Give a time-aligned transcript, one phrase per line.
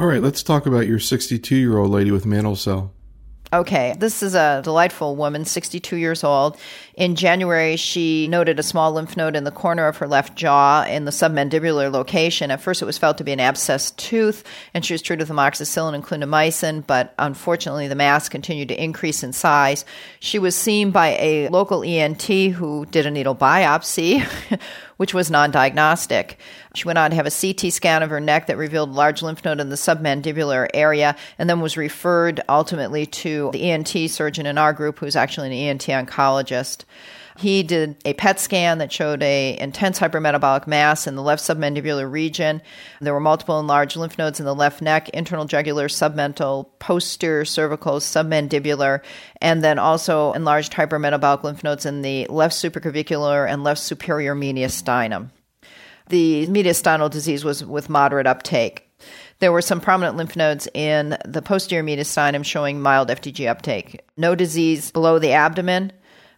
[0.00, 2.94] All right, let's talk about your 62 year old lady with mantle cell.
[3.52, 6.56] Okay, this is a delightful woman, 62 years old.
[6.94, 10.84] In January, she noted a small lymph node in the corner of her left jaw
[10.88, 12.50] in the submandibular location.
[12.50, 14.42] At first, it was felt to be an abscessed tooth,
[14.72, 19.22] and she was treated with amoxicillin and clindamycin, but unfortunately, the mass continued to increase
[19.22, 19.84] in size.
[20.20, 24.26] She was seen by a local ENT who did a needle biopsy.
[25.00, 26.38] which was non diagnostic.
[26.74, 29.42] She went on to have a CT scan of her neck that revealed large lymph
[29.42, 34.58] node in the submandibular area and then was referred ultimately to the ENT surgeon in
[34.58, 36.84] our group, who's actually an ENT oncologist.
[37.40, 42.10] He did a PET scan that showed a intense hypermetabolic mass in the left submandibular
[42.10, 42.60] region.
[43.00, 47.94] There were multiple enlarged lymph nodes in the left neck, internal jugular, submental, posterior cervical,
[47.94, 49.00] submandibular,
[49.40, 55.30] and then also enlarged hypermetabolic lymph nodes in the left supraclavicular and left superior mediastinum.
[56.08, 58.86] The mediastinal disease was with moderate uptake.
[59.38, 64.02] There were some prominent lymph nodes in the posterior mediastinum showing mild FDG uptake.
[64.18, 65.92] No disease below the abdomen,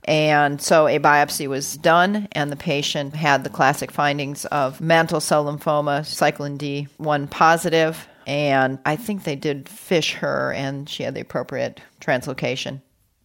[0.04, 5.20] and so a biopsy was done, and the patient had the classic findings of mantle
[5.20, 11.14] cell lymphoma, cyclin D1 positive, and I think they did fish her, and she had
[11.14, 12.80] the appropriate translocation.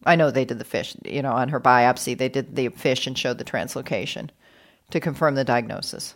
[0.06, 3.08] I know they did the FISH, you know, on her biopsy, they did the FISH
[3.08, 4.30] and showed the translocation
[4.90, 6.14] to confirm the diagnosis.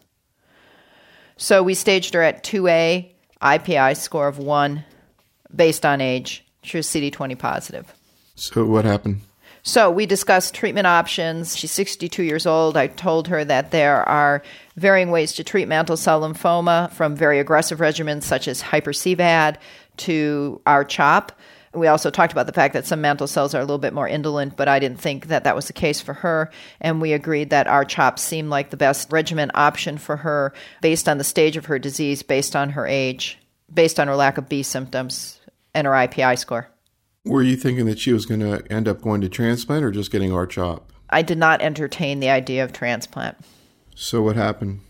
[1.37, 3.11] So we staged her at 2A,
[3.43, 4.85] IPI score of 1,
[5.55, 6.45] based on age.
[6.63, 7.93] She was CD20 positive.
[8.37, 9.23] So what happened?
[9.65, 11.57] So we discussed treatment options.
[11.57, 12.77] She's 62 years old.
[12.77, 14.43] I told her that there are
[14.77, 19.59] varying ways to treat mantle cell lymphoma from very aggressive regimens such as hyper-CVAD
[19.99, 21.33] to R-CHOP.
[21.75, 24.09] We also talked about the fact that some mantle cells are a little bit more
[24.09, 26.51] indolent, but I didn't think that that was the case for her.
[26.81, 31.19] And we agreed that R-CHOP seemed like the best regimen option for her based on
[31.19, 33.39] the stage of her disease, based on her age,
[33.73, 35.41] based on her lack of B symptoms,
[35.73, 36.69] and her IPI score.
[37.25, 40.11] Were you thinking that she was going to end up going to transplant or just
[40.11, 40.93] getting R-CHOP?
[41.09, 43.37] I did not entertain the idea of transplant.
[43.95, 44.81] So what happened?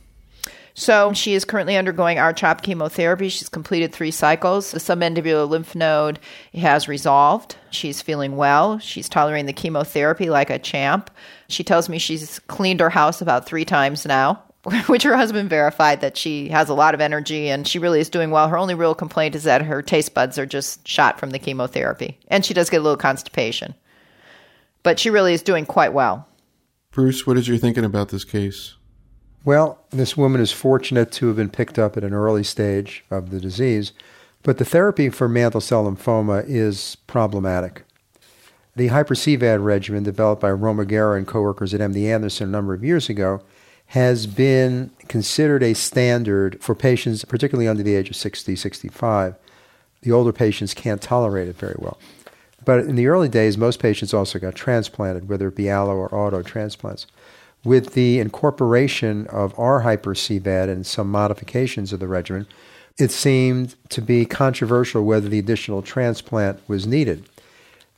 [0.75, 3.29] So she is currently undergoing R-CHOP chemotherapy.
[3.29, 4.71] She's completed three cycles.
[4.71, 6.19] The submandibular lymph node
[6.55, 7.57] has resolved.
[7.71, 8.79] She's feeling well.
[8.79, 11.11] She's tolerating the chemotherapy like a champ.
[11.49, 14.43] She tells me she's cleaned her house about three times now.
[14.87, 18.09] which her husband verified that she has a lot of energy and she really is
[18.09, 18.49] doing well.
[18.49, 22.19] Her only real complaint is that her taste buds are just shot from the chemotherapy.
[22.29, 23.75] And she does get a little constipation.
[24.85, 26.29] But she really is doing quite well.
[26.93, 28.75] Bruce, what is your thinking about this case?
[29.45, 33.31] Well, this woman is fortunate to have been picked up at an early stage of
[33.31, 33.93] the disease,
[34.45, 37.85] but the therapy for mantle cell lymphoma is problematic.
[38.77, 43.09] The hyper-CVAD regimen developed by Romaguera and coworkers at MD Anderson a number of years
[43.09, 43.43] ago
[43.93, 49.35] has been considered a standard for patients, particularly under the age of 60, 65.
[50.01, 51.99] The older patients can't tolerate it very well.
[52.65, 56.15] But in the early days, most patients also got transplanted, whether it be allo or
[56.15, 57.07] auto transplants.
[57.65, 62.47] With the incorporation of R hyper CVAD and some modifications of the regimen,
[62.99, 67.29] it seemed to be controversial whether the additional transplant was needed.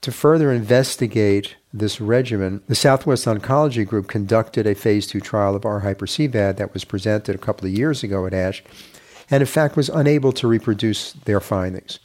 [0.00, 5.66] To further investigate this regimen, the Southwest Oncology Group conducted a phase two trial of
[5.66, 8.62] R-hyper-CVAD that was presented a couple of years ago at ASH,
[9.28, 11.98] and in fact was unable to reproduce their findings.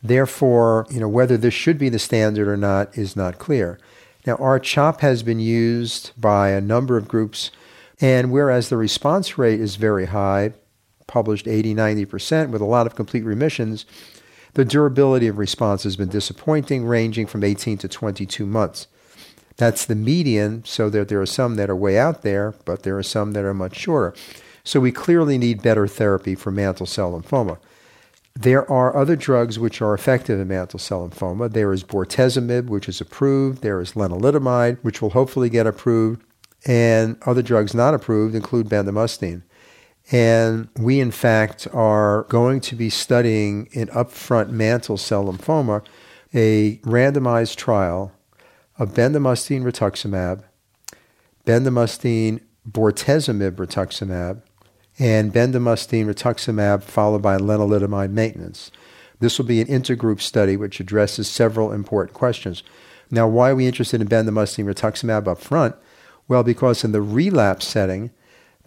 [0.00, 3.80] Therefore, you know, whether this should be the standard or not is not clear.
[4.26, 7.50] Now, R-CHOP has been used by a number of groups,
[8.00, 10.52] and whereas the response rate is very high,
[11.08, 13.86] published 80, 90%, with a lot of complete remissions,
[14.54, 18.86] the durability of response has been disappointing, ranging from 18 to 22 months.
[19.56, 22.96] That's the median, so that there are some that are way out there, but there
[22.96, 24.14] are some that are much shorter.
[24.64, 27.58] So we clearly need better therapy for mantle cell lymphoma.
[28.34, 31.52] There are other drugs which are effective in mantle cell lymphoma.
[31.52, 33.62] There is bortezomib, which is approved.
[33.62, 36.22] There is lenalidomide, which will hopefully get approved.
[36.66, 39.42] And other drugs not approved include bendamustine.
[40.12, 45.84] And we, in fact, are going to be studying in upfront mantle cell lymphoma
[46.32, 48.12] a randomized trial
[48.80, 50.42] of bendamustine rituximab,
[51.44, 54.40] bendamustine bortezomib rituximab,
[54.98, 58.70] and bendamustine rituximab followed by lenalidomide maintenance.
[59.18, 62.62] This will be an intergroup study which addresses several important questions.
[63.10, 65.76] Now, why are we interested in bendamustine rituximab up front?
[66.26, 68.12] Well, because in the relapse setting,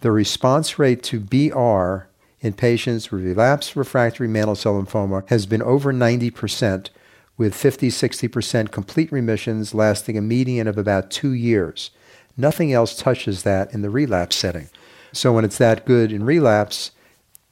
[0.00, 2.06] the response rate to BR
[2.40, 6.90] in patients with relapsed refractory mantle cell lymphoma has been over 90%,
[7.36, 11.90] with 50 60% complete remissions lasting a median of about two years.
[12.36, 14.68] Nothing else touches that in the relapse setting.
[15.12, 16.90] So when it's that good in relapse,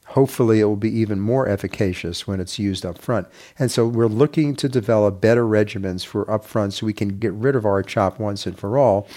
[0.07, 3.27] hopefully it will be even more efficacious when it's used up front.
[3.57, 7.55] And so we're looking to develop better regimens for upfront so we can get rid
[7.55, 9.07] of R-CHOP once and for all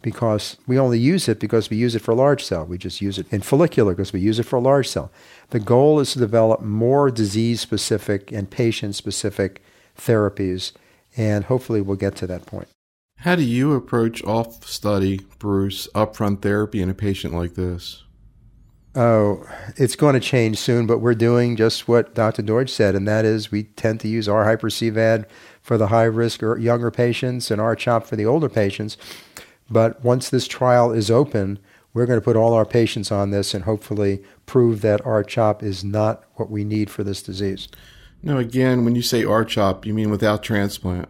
[0.00, 2.64] because we only use it because we use it for large cell.
[2.64, 5.10] We just use it in follicular because we use it for large cell.
[5.50, 9.60] The goal is to develop more disease specific and patient specific
[9.98, 10.72] therapies,
[11.16, 12.68] and hopefully we'll get to that point.
[13.18, 18.04] How do you approach off study, Bruce, upfront therapy in a patient like this?
[18.94, 19.44] Oh,
[19.76, 22.42] it's going to change soon, but we're doing just what Dr.
[22.42, 25.26] Deutsch said, and that is we tend to use R-hyper-CVAD
[25.60, 28.96] for the high risk or younger patients and R-CHOP for the older patients.
[29.70, 31.58] But once this trial is open,
[31.92, 35.84] we're going to put all our patients on this and hopefully prove that R-CHOP is
[35.84, 37.68] not what we need for this disease.
[38.22, 41.08] Now, again, when you say R-CHOP, you mean without transplant?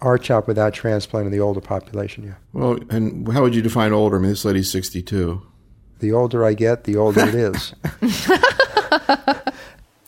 [0.00, 2.34] R-CHOP without transplant in the older population, yeah.
[2.52, 4.16] Well, and how would you define older?
[4.16, 5.42] I mean, this lady's 62.
[6.00, 7.74] The older I get, the older it is.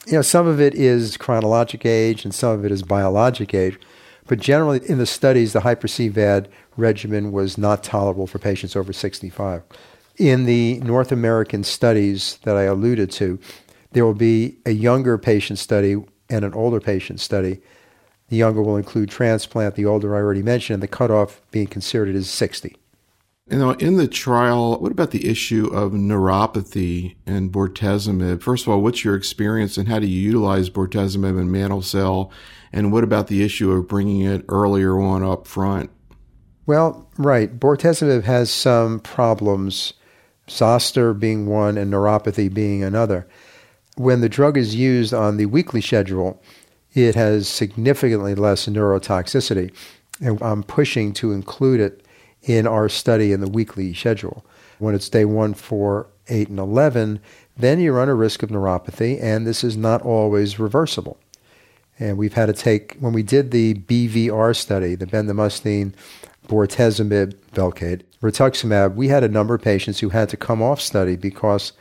[0.07, 3.79] you know, some of it is chronologic age and some of it is biologic age.
[4.27, 9.63] But generally, in the studies, the hyper-CVAD regimen was not tolerable for patients over 65.
[10.19, 13.39] In the North American studies that I alluded to,
[13.93, 15.97] there will be a younger patient study
[16.29, 17.61] and an older patient study.
[18.29, 22.15] The younger will include transplant, the older I already mentioned, and the cutoff being considered
[22.15, 22.77] is 60.
[23.51, 28.43] You know, in the trial, what about the issue of neuropathy and bortezomib?
[28.43, 32.31] First of all, what's your experience and how do you utilize bortezomib and mantle cell?
[32.75, 35.89] And what about the issue of bringing it earlier on up front?
[36.67, 37.59] Well, right.
[37.59, 39.95] Bortezomib has some problems,
[40.51, 43.27] zoster being one and neuropathy being another.
[43.99, 46.41] When the drug is used on the weekly schedule,
[46.95, 49.73] it has significantly less neurotoxicity.
[50.21, 52.07] And I'm pushing to include it
[52.43, 54.47] in our study in the weekly schedule.
[54.79, 57.19] When it's day one, four, eight, and 11,
[57.57, 61.19] then you run a risk of neuropathy, and this is not always reversible.
[61.99, 65.93] And we've had to take, when we did the BVR study, the bendamustine,
[66.47, 71.17] bortezomib, Velcade, rituximab, we had a number of patients who had to come off study
[71.17, 71.73] because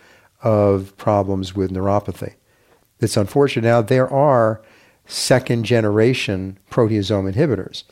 [0.43, 2.35] of problems with neuropathy.
[2.99, 3.67] It's unfortunate.
[3.67, 4.61] Now, there are
[5.05, 7.83] second generation proteasome inhibitors.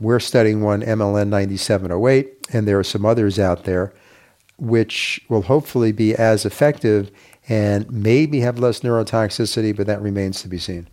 [0.00, 3.92] We're studying one, MLN 9708, and there are some others out there
[4.58, 7.10] which will hopefully be as effective
[7.48, 10.88] and maybe have less neurotoxicity, but that remains to be seen.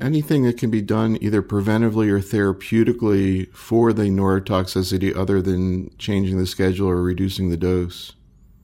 [0.00, 6.38] Anything that can be done either preventively or therapeutically for the neurotoxicity other than changing
[6.38, 8.12] the schedule or reducing the dose?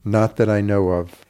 [0.05, 1.25] Not that I know of.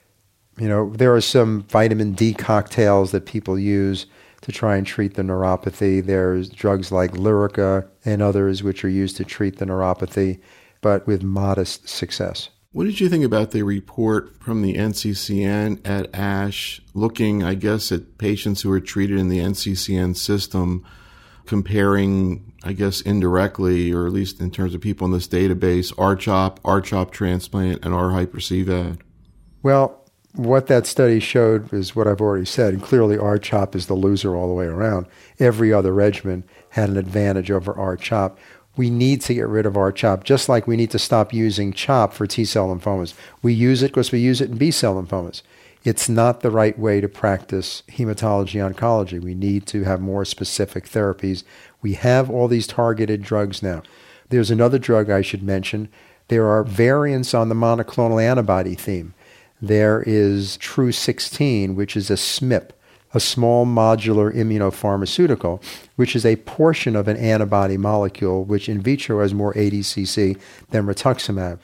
[0.60, 4.06] You know, there are some vitamin D cocktails that people use
[4.42, 6.06] to try and treat the neuropathy.
[6.06, 10.42] There's drugs like Lyrica and others which are used to treat the neuropathy,
[10.82, 12.50] but with modest success.
[12.72, 17.92] What did you think about the report from the NCCN at ASH looking, I guess,
[17.92, 20.86] at patients who were treated in the NCCN system,
[21.48, 26.60] comparing, I guess, indirectly, or at least in terms of people in this database, R-CHOP,
[26.64, 29.00] R-CHOP transplant, and R-hyper-CVAD?
[29.64, 29.99] Well,
[30.34, 32.74] what that study showed is what I've already said.
[32.74, 35.08] And clearly, R-CHOP is the loser all the way around.
[35.40, 38.38] Every other regimen had an advantage over R-CHOP.
[38.78, 42.14] We need to get rid of R-CHOP, just like we need to stop using CHOP
[42.14, 43.14] for T cell lymphomas.
[43.42, 45.42] We use it because we use it in B cell lymphomas.
[45.84, 49.20] It's not the right way to practice hematology oncology.
[49.20, 51.44] We need to have more specific therapies.
[51.82, 53.82] We have all these targeted drugs now.
[54.28, 55.90] There's another drug I should mention.
[56.28, 59.14] There are variants on the monoclonal antibody theme
[59.62, 62.72] there is Tru 16, which is a SMIP,
[63.14, 65.62] a small modular immunopharmaceutical,
[65.96, 70.40] which is a portion of an antibody molecule which in vitro has more ADCC
[70.70, 71.60] than rituximab,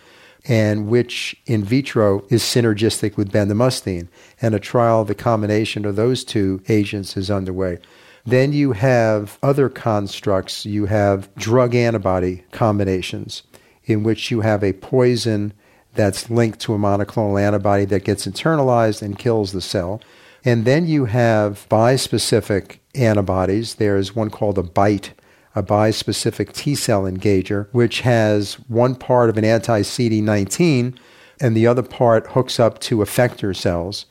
[0.47, 4.07] and which in vitro is synergistic with bendamustine.
[4.41, 7.79] And a trial of the combination of those two agents is underway.
[8.25, 10.65] Then you have other constructs.
[10.65, 13.43] You have drug antibody combinations
[13.85, 15.53] in which you have a poison
[15.95, 20.01] that's linked to a monoclonal antibody that gets internalized and kills the cell.
[20.43, 23.75] And then you have bispecific antibodies.
[23.75, 25.13] There's one called a BITE,
[25.55, 30.97] a bispecific T cell engager, which has one part of an anti CD19
[31.41, 34.05] and the other part hooks up to effector cells.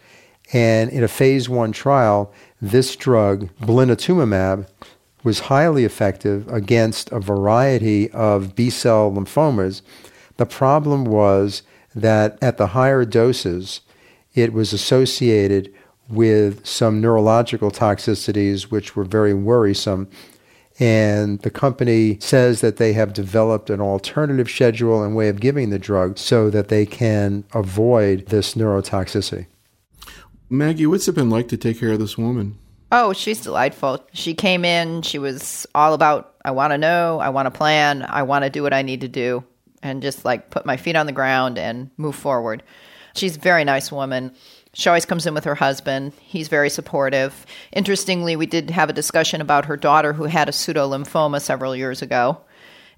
[0.52, 4.66] And in a phase one trial, this drug, blinatumomab,
[5.22, 9.80] was highly effective against a variety of B cell lymphomas.
[10.36, 11.62] The problem was
[11.94, 13.80] that at the higher doses,
[14.34, 15.72] it was associated
[16.08, 20.08] with some neurological toxicities which were very worrisome.
[20.78, 25.70] And the company says that they have developed an alternative schedule and way of giving
[25.70, 29.46] the drug so that they can avoid this neurotoxicity.
[30.50, 32.58] Maggie, what's it been like to take care of this woman?
[32.92, 34.04] Oh, she's delightful.
[34.12, 38.04] She came in, she was all about, I want to know, I want to plan,
[38.08, 39.42] I want to do what I need to do,
[39.84, 42.62] and just like put my feet on the ground and move forward.
[43.14, 44.32] She's a very nice woman.
[44.72, 46.12] She always comes in with her husband.
[46.20, 47.46] He's very supportive.
[47.72, 52.02] Interestingly, we did have a discussion about her daughter who had a pseudolymphoma several years
[52.02, 52.40] ago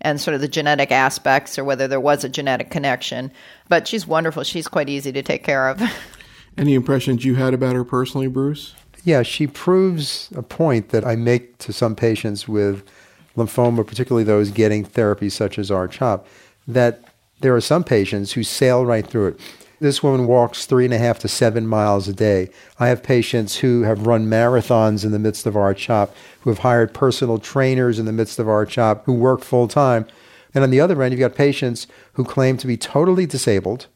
[0.01, 3.31] and sort of the genetic aspects or whether there was a genetic connection.
[3.69, 4.45] But she's wonderful.
[4.45, 5.83] She's quite easy to take care of.
[6.57, 8.75] Any impressions you had about her personally, Bruce?
[9.05, 12.89] Yeah, she proves a point that I make to some patients with
[13.37, 16.27] lymphoma, particularly those getting therapy such as R-CHOP,
[16.67, 17.03] that
[17.41, 19.41] there are some patients who sail right through it.
[19.79, 22.49] This woman walks three and a half to seven miles a day.
[22.81, 26.95] I have patients who have run marathons in the midst of R-CHOP, who have hired
[26.95, 30.07] personal trainers in the midst of R-CHOP, who work full time.
[30.55, 33.89] And on the other end, you've got patients who claim to be totally disabled,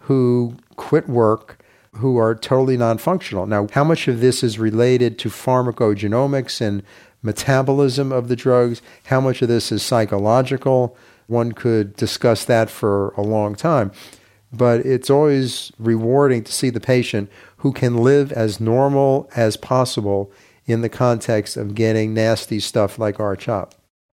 [0.00, 1.62] who quit work,
[1.96, 3.46] who are totally non functional.
[3.46, 6.82] Now, how much of this is related to pharmacogenomics and
[7.22, 8.82] metabolism of the drugs?
[9.04, 10.96] How much of this is psychological?
[11.32, 13.90] One could discuss that for a long time
[14.52, 20.30] but it's always rewarding to see the patient who can live as normal as possible
[20.66, 23.74] in the context of getting nasty stuff like R-CHOP.